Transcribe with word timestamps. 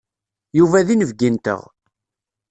Yuba 0.57 0.87
d 0.87 0.87
inebgi-nteɣ. 0.93 1.61